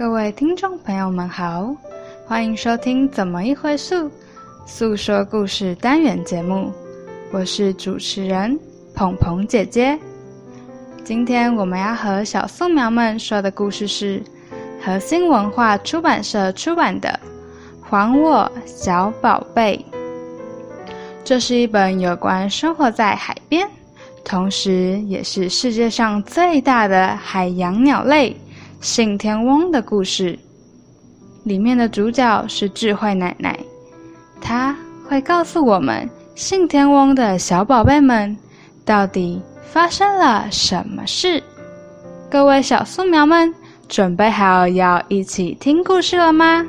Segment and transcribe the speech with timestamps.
[0.00, 1.76] 各位听众朋友们好，
[2.26, 3.94] 欢迎收听《怎么一回溯》
[4.64, 6.72] 诉说故事单元节目，
[7.30, 8.58] 我是主持人
[8.94, 9.98] 鹏鹏姐姐。
[11.04, 14.22] 今天我们要和小素苗们说的故事是
[14.82, 17.20] 核心文化出版社出版的
[17.86, 19.84] 《还我小宝贝》。
[21.22, 23.68] 这是一本有关生活在海边，
[24.24, 28.34] 同时也是世界上最大的海洋鸟类。
[28.80, 30.38] 信天翁的故事，
[31.44, 33.58] 里面的主角是智慧奶奶，
[34.40, 34.74] 她
[35.06, 38.34] 会告诉我们信天翁的小宝贝们
[38.86, 41.42] 到底发生了什么事。
[42.30, 43.54] 各位小素苗们，
[43.86, 46.66] 准备好要一起听故事了吗？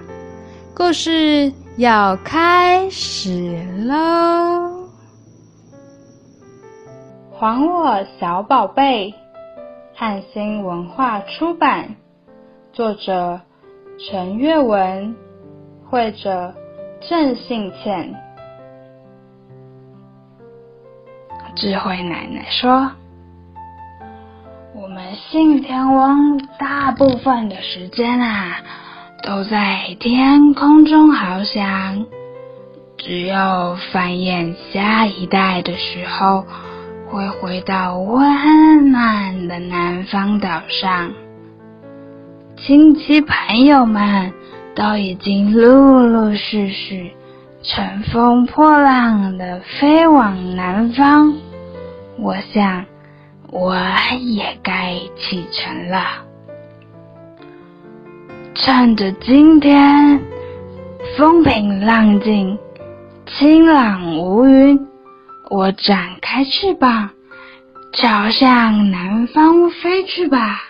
[0.76, 4.70] 故事要开始喽！
[7.40, 9.14] 还我小宝贝。
[9.94, 11.88] 汉兴文化出版，
[12.74, 13.42] 作者
[14.00, 15.14] 陈月文，
[15.90, 16.56] 绘者
[17.02, 18.16] 郑信倩。
[21.54, 22.94] 智慧奶奶说
[24.74, 28.62] ：“我们信天翁大部分的时间啊，
[29.22, 32.06] 都在天空中翱翔，
[32.98, 36.46] 只有繁衍下一代的时候。”
[37.12, 41.12] 会回到温暖的南方岛上，
[42.64, 44.32] 亲戚朋友们
[44.76, 47.12] 都已经陆陆续续
[47.64, 51.34] 乘风破浪的飞往南方。
[52.20, 52.86] 我想，
[53.50, 53.76] 我
[54.20, 56.04] 也该启程了。
[58.54, 60.22] 趁着今天
[61.18, 62.60] 风平浪静、
[63.26, 64.88] 清朗无云。
[65.50, 67.10] 我展开翅膀，
[67.92, 70.62] 朝向南方飞去吧！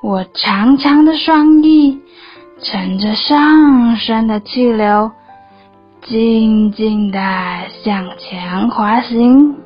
[0.00, 2.00] 我长长的双翼，
[2.62, 5.10] 乘着上升的气流，
[6.02, 7.18] 静静地
[7.82, 9.56] 向前滑行。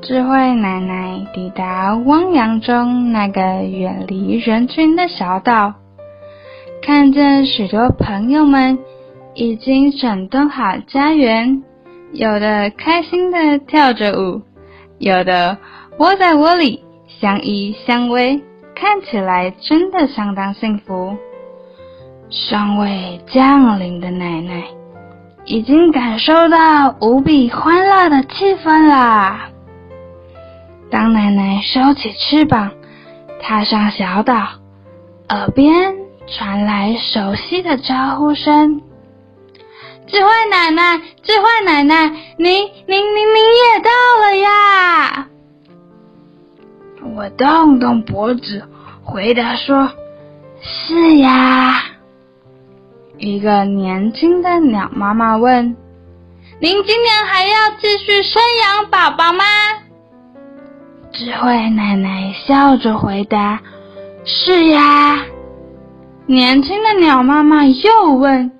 [0.00, 5.74] 智慧奶奶抵达汪洋中那个远离人群的小岛，
[6.80, 8.78] 看见许多朋友们
[9.34, 11.62] 已经整顿好家园。
[12.12, 14.40] 有的开心的跳着舞，
[14.98, 15.58] 有的
[15.98, 16.82] 窝在窝里
[17.20, 18.40] 相依相偎，
[18.80, 21.14] 看起来真的相当幸福。
[22.30, 24.64] 尚未降临的奶奶
[25.44, 29.50] 已经感受到无比欢乐的气氛啦。
[30.90, 32.70] 当奶奶收起翅膀，
[33.42, 34.34] 踏上小岛，
[35.28, 35.94] 耳边
[36.26, 38.80] 传来熟悉的招呼声。
[40.06, 42.08] 智慧奶奶，智慧奶奶，
[42.38, 43.90] 您您您您也到
[44.22, 45.29] 了呀！
[47.14, 48.62] 我动动脖子，
[49.02, 49.90] 回答说
[50.60, 51.82] ：“是呀。”
[53.18, 55.76] 一个年轻的鸟妈妈问
[56.60, 59.44] ：“您今年还要继续生养宝宝吗？”
[61.12, 63.60] 智慧奶奶笑着回答
[64.24, 65.24] ：“是呀。”
[66.26, 68.52] 年轻的鸟妈妈又问。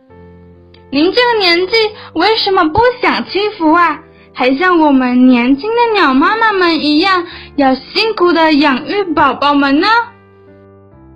[0.93, 1.73] 您这个年纪
[2.15, 4.03] 为什么不享清福啊？
[4.41, 7.25] 还像我们年轻的鸟妈妈们一样，
[7.57, 9.87] 要辛苦的养育宝宝们呢？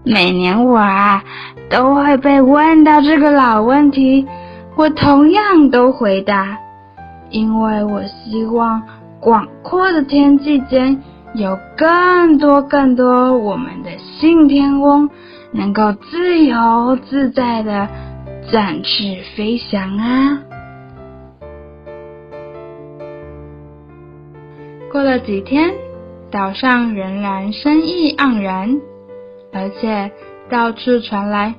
[0.05, 1.25] 每年我啊
[1.71, 4.27] 都会被问到这个老问题，
[4.77, 6.59] 我同样都回答，
[7.31, 8.83] 因为我希望
[9.21, 11.03] 广阔的天际间
[11.33, 13.89] 有更多更多我们的
[14.21, 15.09] 信天翁，
[15.51, 17.89] 能够自由自在的。
[18.53, 20.39] 展翅飞翔啊！
[24.94, 25.75] 过了几天，
[26.31, 28.81] 岛上仍然生意盎然，
[29.52, 30.12] 而且
[30.49, 31.52] 到处传来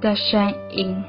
[0.00, 1.00] 的声音。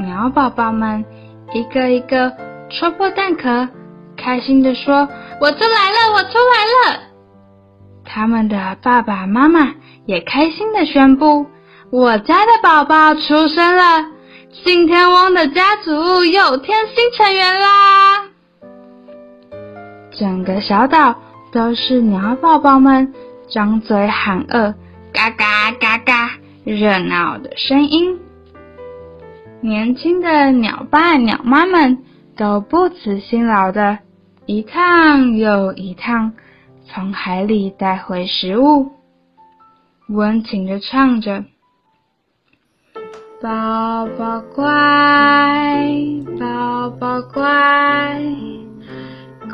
[0.00, 1.04] 鸟宝宝们
[1.52, 2.32] 一个一个
[2.70, 3.68] 戳破蛋壳，
[4.16, 5.08] 开心的说
[5.40, 7.02] ：“我出来了，我出来了！”
[8.04, 9.72] 他们的爸爸妈妈。
[10.06, 11.46] 也开心的宣布，
[11.90, 13.82] 我家的宝宝出生了，
[14.64, 18.24] 信天翁的家族又添新成员啦！
[20.12, 21.14] 整个小岛
[21.52, 23.12] 都是鸟宝宝们
[23.48, 24.74] 张嘴喊饿、
[25.12, 26.30] 嘎嘎嘎嘎
[26.64, 28.18] 热闹的声音。
[29.60, 31.98] 年轻的鸟爸鸟妈们
[32.36, 33.98] 都不辞辛劳的，
[34.46, 36.32] 一趟又一趟
[36.86, 38.90] 从海里带回食物。
[40.08, 41.44] 温情的唱着
[43.46, 44.66] ：“宝宝乖，
[46.36, 48.20] 宝宝乖，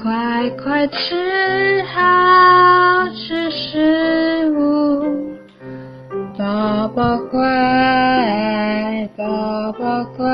[0.02, 5.36] 快快吃好吃食物，
[6.38, 10.26] 宝宝乖，宝宝乖，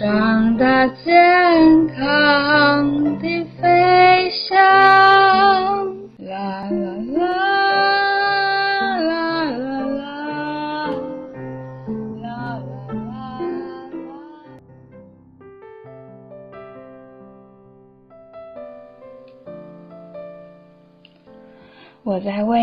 [0.00, 3.97] 长大健康的飞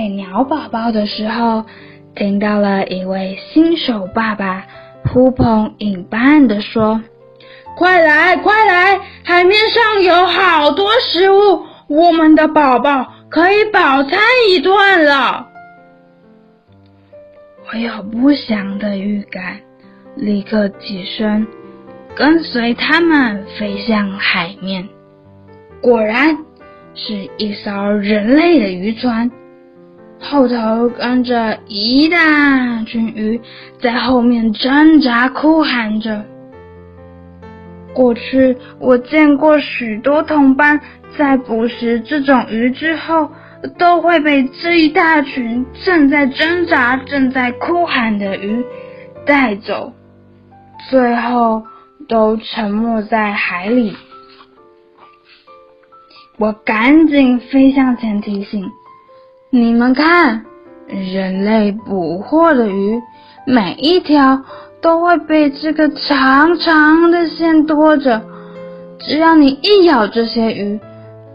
[0.10, 1.63] 鸟宝宝的时候，
[2.16, 4.66] 听到了一位新手爸爸
[5.12, 7.02] 呼朋引伴的说
[7.78, 9.00] ：“快来，快来！
[9.24, 14.19] 海面上有好多食物，我们的宝宝可以饱餐
[14.50, 15.48] 一顿了。”
[17.72, 19.60] 我有不祥的预感，
[20.16, 21.46] 立刻起身，
[22.16, 24.88] 跟随他们飞向海面。
[25.81, 26.38] 果然。
[26.98, 29.30] 是一艘人类的渔船，
[30.30, 33.39] 后头跟着一大群鱼，
[33.81, 36.25] 在后面挣扎哭喊着。
[37.94, 40.81] 过去我见过许多同伴
[41.18, 43.30] 在捕食这种鱼之后，
[43.77, 48.66] 都会被这一大群正在挣扎、正在哭喊的鱼
[49.25, 49.94] 带走，
[50.89, 51.63] 最后
[52.07, 53.95] 都沉没在海里。
[56.38, 58.69] 我赶紧飞向前提醒
[59.56, 60.44] 你们看，
[60.86, 63.02] 人类捕获的鱼，
[63.48, 64.44] 每一条
[64.81, 68.22] 都会被这个长长的线拖着。
[69.00, 70.78] 只要你一咬这些鱼，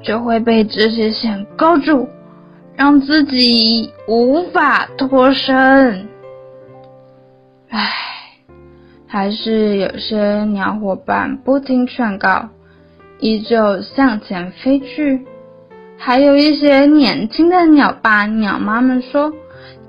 [0.03, 2.07] 就会被这些线勾住，
[2.77, 6.07] 让自己无法脱身。
[7.71, 7.89] 唉，
[9.07, 12.51] 还是有些鸟伙伴不听劝告。
[13.21, 15.27] 依旧向前飞去，
[16.02, 19.31] 还有一些年轻的鸟爸鸟妈们说：“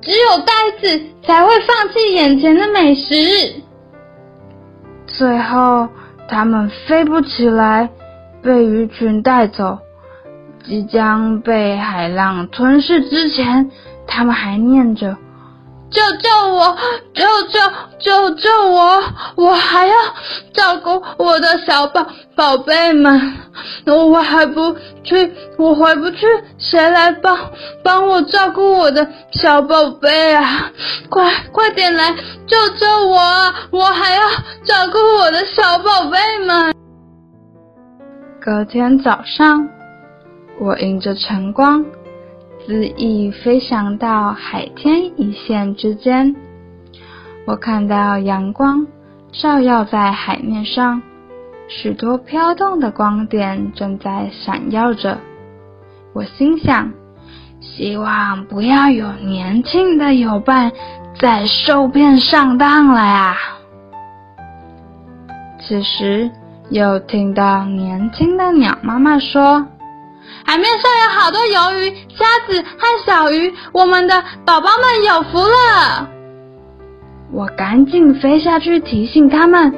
[0.02, 3.16] 只有呆子才会放弃眼前的美食。”
[5.08, 5.88] 最后，
[6.28, 7.90] 他们飞不起来，
[8.44, 9.80] 被鱼群带走，
[10.66, 13.72] 即将被海浪吞噬之前，
[14.06, 15.16] 他们还念着。
[15.92, 16.78] 救救我！
[17.14, 17.60] 救救
[18.00, 19.04] 救救我！
[19.36, 19.96] 我还要
[20.54, 23.34] 照顾我的小宝宝贝们，
[23.86, 26.26] 我还不去，我回不去，
[26.58, 27.38] 谁来帮
[27.84, 30.72] 帮我照顾我的小宝贝啊？
[31.10, 32.16] 快快点来
[32.48, 33.20] 救救我！
[33.72, 34.30] 我还要
[34.64, 36.74] 照顾我的小宝贝们。
[38.40, 39.68] 隔天早上，
[40.60, 41.86] 我迎着晨光。
[42.68, 46.36] 恣意飞翔到海天一线之间，
[47.46, 48.86] 我看到阳光
[49.32, 51.02] 照耀在海面上，
[51.68, 55.18] 许多飘动的光点正在闪耀着。
[56.14, 56.92] 我心想，
[57.60, 60.72] 希望不要有年轻的友伴
[61.20, 63.36] 再受骗上当了呀。
[65.60, 66.30] 此时，
[66.70, 69.66] 又听到年轻的鸟妈妈说。
[70.46, 76.10] 海面上有好多鱿鱼、虾子和小鱼，我们的宝宝们有福了。
[77.32, 79.74] 我赶紧飞下去提醒他们：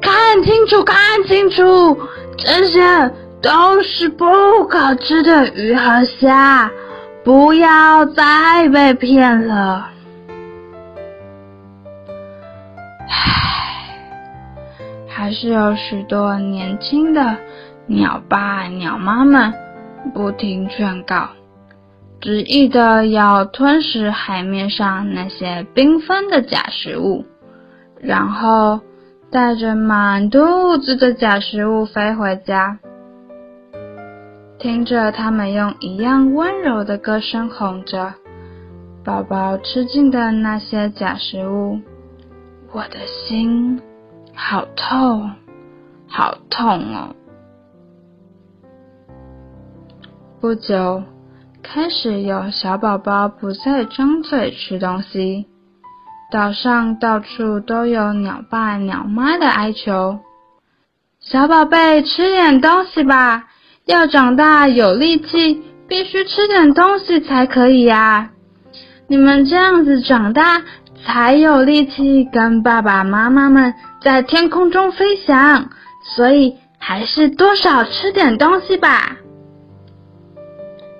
[0.00, 1.98] 看清楚，看清楚，
[2.38, 6.70] 这些都是不可吃的鱼和虾，
[7.22, 9.90] 不要再被骗了。
[13.08, 13.98] 唉，
[15.08, 17.36] 还是有许多年轻的
[17.86, 19.52] 鸟爸鸟妈们。
[20.12, 21.28] 不听劝告，
[22.20, 27.24] 执意的要吞食海面上那些缤纷的假食物，
[28.00, 28.80] 然后
[29.30, 32.78] 带着满肚子的假食物飞回家。
[34.58, 38.14] 听着他们用一样温柔的歌声哄着
[39.04, 41.80] 宝宝吃进的那些假食物，
[42.72, 43.80] 我的心
[44.34, 45.30] 好痛，
[46.06, 47.14] 好痛哦！
[50.44, 51.02] 不久，
[51.62, 55.46] 开始有小宝宝不再张嘴吃东西。
[56.30, 60.18] 岛上到处都有鸟爸鸟妈的哀求
[61.18, 63.44] ：“小宝贝，吃点东西吧，
[63.86, 68.28] 要长大有力气，必须吃点东西才可以呀！
[69.08, 70.60] 你们这样子长大，
[71.06, 73.72] 才有力气跟爸爸妈妈们
[74.02, 75.70] 在天空中飞翔。
[76.14, 79.16] 所以，还是多少吃点东西吧。”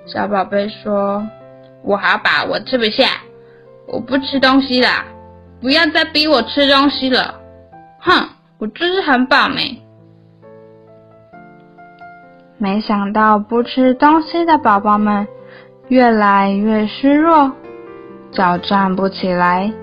[0.05, 1.27] 小宝贝说
[1.83, 3.05] ：“我好饱，我吃不下，
[3.87, 4.87] 我不吃东西了，
[5.59, 7.41] 不要再逼我吃东西了。”
[7.99, 9.81] 哼，我就是很饱没。
[12.57, 15.27] 没想到不吃东西的宝宝们
[15.87, 17.51] 越来越虚弱，
[18.31, 19.73] 脚站不起来，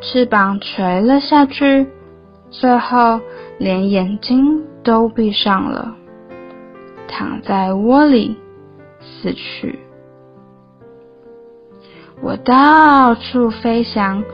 [0.00, 1.86] 翅膀垂了下去，
[2.50, 3.20] 最后
[3.58, 5.94] 连眼睛都闭上了，
[7.06, 8.34] 躺在窝里
[9.22, 9.78] 死去。
[12.20, 14.24] 我到处飞翔，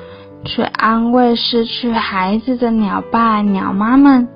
[0.45, 4.29] 去安慰失去孩子的鸟爸鸟妈们。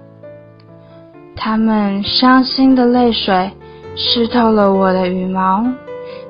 [1.34, 3.50] 他们伤心的泪水
[3.96, 5.64] 湿透了我的羽毛，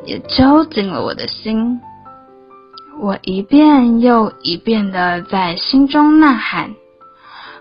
[0.05, 1.81] 也揪紧了我的心。
[3.01, 6.75] 我一遍又一遍的在心中呐喊：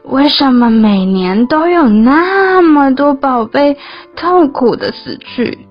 [0.03, 3.77] 为什么每年都有那么多宝贝
[4.15, 5.66] 痛苦的死去？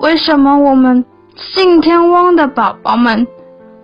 [0.00, 1.04] 为什么我们
[1.36, 3.26] 信天翁的宝宝们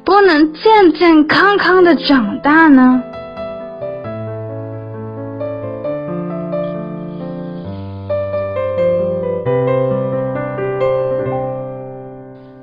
[0.04, 3.02] 不能健健康康的长大呢？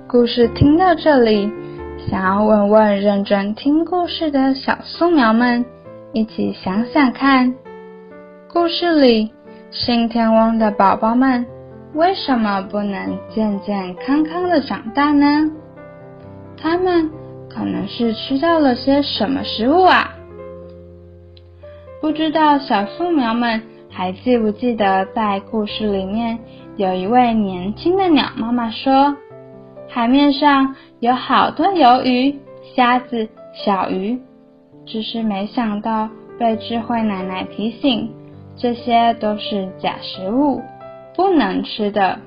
[0.08, 1.52] 故事听到这里，
[2.10, 5.64] 想要问问认真听故事的小素苗们，
[6.14, 7.54] 一起想想看，
[8.52, 9.32] 故事里
[9.72, 11.46] 信天翁的宝宝们
[11.94, 15.50] 为什么不能健健康康的长大呢？
[16.56, 17.10] 他们
[17.50, 20.14] 可能是吃到了些什么食物啊？
[22.00, 26.38] 不知道小树苗们还记不记得，在故事里面
[26.78, 29.16] 有一位年轻的鸟妈妈说。
[29.92, 32.38] 海面上有好多鱿鱼、
[32.76, 33.28] 虾子、
[33.66, 34.22] 小鱼，
[34.86, 38.14] 只是没想到被智慧奶奶提醒，
[38.56, 40.62] 这些都是假食物，
[41.20, 42.18] 不能吃的。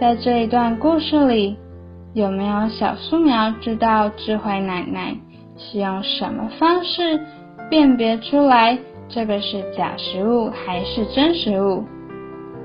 [0.00, 1.58] 在这一段故事里，
[2.14, 5.14] 有没有小树苗知道智慧奶奶
[5.58, 7.20] 是用什么方式
[7.68, 8.78] 辨别出来
[9.10, 11.84] 这个是假食物还是真食物？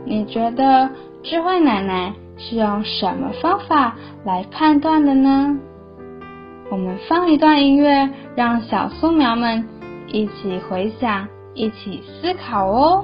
[0.06, 0.90] 你觉得
[1.22, 2.14] 智慧奶奶？
[2.38, 5.60] 是用什么方法来判断的呢？
[6.72, 9.68] 我们放一段音乐，让小树苗们
[10.08, 13.04] 一起回想，一起思考哦。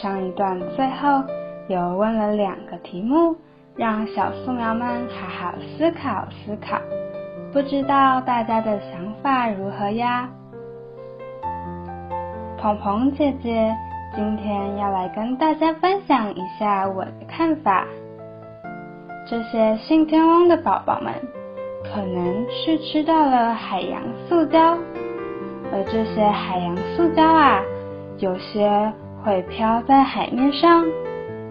[0.00, 1.24] 上一段最后
[1.68, 3.34] 有问了两个题目，
[3.74, 6.78] 让小素苗们好好思考思考，
[7.52, 10.28] 不知道大家的想法如何呀？
[12.58, 13.74] 鹏鹏姐姐
[14.14, 17.84] 今天要来跟大家分享一下我的看法。
[19.28, 21.12] 这些信天翁的宝宝们
[21.84, 24.76] 可能是吃到了海洋塑胶，
[25.72, 27.62] 而这些海洋塑胶啊。
[28.18, 28.92] 有些
[29.26, 30.86] 会漂在海面上，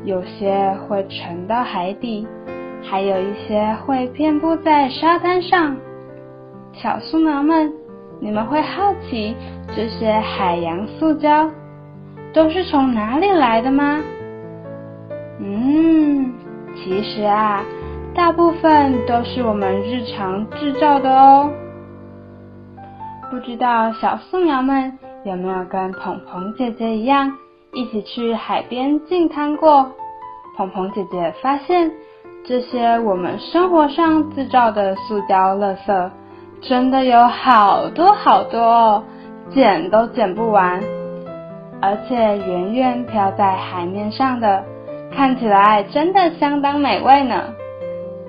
[0.06, 2.26] 有些会沉到海底，
[2.82, 5.76] 还有一些会遍布在沙滩上。
[6.72, 7.70] 小素苗们，
[8.22, 9.36] 你们会好奇
[9.76, 11.52] 这些海洋塑胶
[12.34, 14.00] 都是从哪里来的吗？
[15.42, 16.32] 嗯，
[16.78, 17.62] 其实啊，
[18.14, 21.52] 大部分都是我们日常制造的哦。
[23.30, 24.98] 不知道小素苗们。
[25.26, 27.34] 有没有跟鹏鹏姐姐一样，
[27.76, 29.92] 一起去海边净滩过？
[30.56, 31.92] 鹏鹏姐姐发现，
[32.46, 36.10] 这些我们生活上制造的塑胶垃圾，
[36.62, 39.04] 真的有好多好多哦，
[39.54, 40.82] 捡都捡不完，
[41.82, 44.64] 而且圆圆飘在海面上的，
[45.14, 47.44] 看起来真的相当美味呢。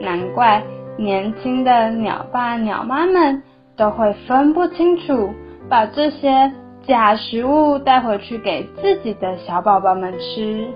[0.01, 0.61] 难怪
[0.99, 3.41] 年轻的鸟爸鸟妈们
[3.77, 5.31] 都会分不清楚，
[5.71, 6.51] 把这些。
[6.87, 10.69] 假食物带回去给自己的小宝宝们吃。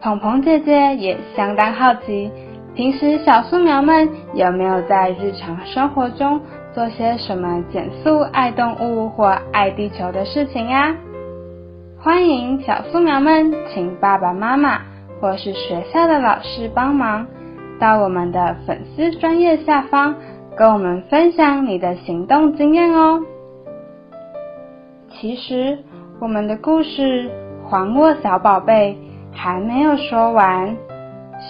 [0.00, 2.30] 鹏鹏姐姐也相当好奇，
[2.74, 6.40] 平时小素苗们有没有在日常生活中
[6.74, 10.94] 做些什么减速爱动物或爱地球的事情呀？
[12.00, 14.80] 欢迎小素苗们请爸爸妈妈
[15.20, 17.26] 或是学校的老师帮忙，
[17.78, 20.14] 到我们的粉丝专业下方
[20.56, 23.22] 跟我们分享你的行动经验哦。
[25.20, 25.78] 其实，
[26.20, 27.30] 我们的故事
[27.68, 28.98] 《还我小宝贝》
[29.36, 30.76] 还没有说完。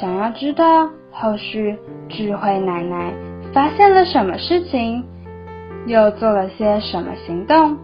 [0.00, 1.76] 想要知道后续
[2.08, 3.12] 智慧奶奶
[3.52, 5.04] 发现了什么事情，
[5.86, 7.76] 又做了些什么行动，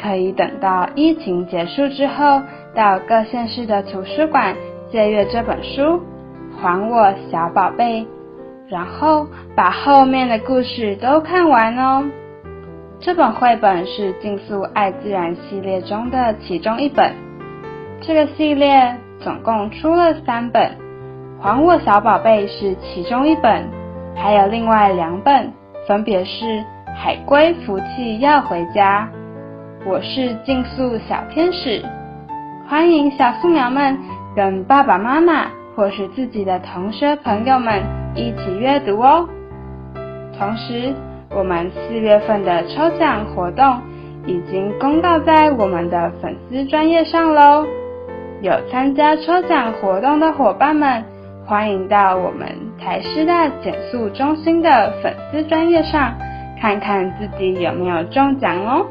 [0.00, 2.40] 可以等到疫情结束之后，
[2.74, 4.54] 到各县市的图书馆
[4.90, 5.82] 借阅这本书
[6.60, 8.02] 《还我小宝贝》，
[8.68, 12.04] 然后把后面的故事都看完哦。
[13.00, 17.12] 这本绘本是《竞速爱自然》系列中的其中一本。
[18.00, 20.70] 这个系列总共出了三本，
[21.42, 23.68] 《还我小宝贝》是其中一本，
[24.16, 25.52] 还有另外两本，
[25.86, 26.44] 分别是
[26.96, 29.08] 《海龟福气要回家》。
[29.86, 31.84] 我是竞速小天使，
[32.66, 33.98] 欢迎小素苗们
[34.34, 35.46] 跟爸爸妈妈
[35.76, 37.82] 或是自己的同学朋友们
[38.14, 39.28] 一起阅读哦。
[40.38, 40.94] 同时，
[41.36, 43.80] 我们四月份的抽奖活动
[44.26, 47.66] 已经公告在我们的粉丝专页上喽。
[48.40, 51.04] 有参加抽奖活动的伙伴们，
[51.46, 52.46] 欢迎到我们
[52.78, 56.14] 台师大减速中心的粉丝专业上
[56.60, 58.86] 看看自己有没有中奖哦。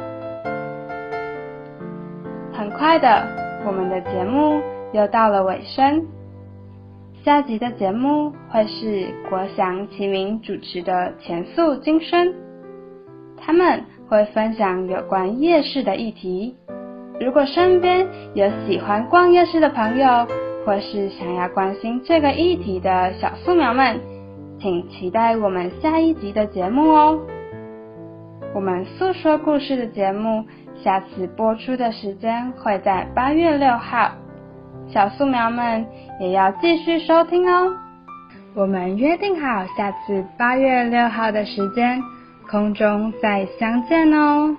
[2.52, 3.26] 很快的，
[3.66, 6.06] 我们的节目又到了尾声。
[7.24, 10.92] 下集的节目会是国祥、齐明主持的
[11.24, 12.28] 《前素今生》，
[13.38, 16.54] 他们会分享有关夜市的议题。
[17.22, 20.28] 如果身边有喜欢逛夜市的朋友，
[20.66, 23.98] 或是想要关心这个议题的小素苗们，
[24.60, 27.18] 请期待我们下一集的节目哦。
[28.54, 30.44] 我们诉说故事的节目。
[30.84, 34.12] 下次播出的时间会在八月六号，
[34.94, 35.84] 小素苗们
[36.20, 37.74] 也要继续收听哦。
[38.54, 42.00] 我们约定好下次八月六号的时间，
[42.48, 44.56] 空中再相见哦。